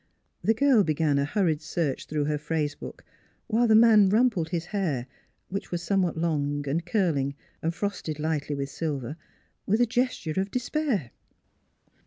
The 0.43 0.55
girl 0.55 0.83
began 0.83 1.19
a 1.19 1.25
hurried 1.25 1.61
search 1.61 2.07
through 2.07 2.25
her 2.25 2.39
phrase 2.39 2.73
book, 2.73 3.03
while 3.45 3.67
the 3.67 3.75
man 3.75 4.09
rumpled 4.09 4.49
his 4.49 4.65
hair 4.73 5.05
which 5.49 5.69
was 5.69 5.83
somewhat 5.83 6.17
long 6.17 6.67
and 6.67 6.83
curling 6.83 7.35
and 7.61 7.71
frosted 7.71 8.17
lightly 8.17 8.55
with 8.55 8.69
silver 8.71 9.15
with 9.67 9.79
a 9.79 9.85
gesture 9.85 10.41
of 10.41 10.49
despair. 10.49 11.11